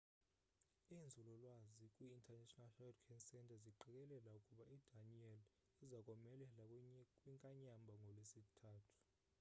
[0.93, 5.41] iinzulu lwazi kwi national hurricane centre ziqikelela ukuba idanielle
[5.83, 8.95] iza komelela kwinkanyamba ngolwesithathu